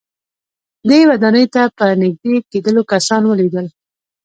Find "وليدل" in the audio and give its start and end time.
3.25-3.65